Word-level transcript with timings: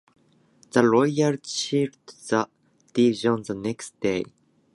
The 0.71 0.81
Royals 0.83 1.67
clinched 1.69 2.27
the 2.29 2.49
division 2.91 3.43
the 3.43 3.53
next 3.53 3.99
day. 3.99 4.23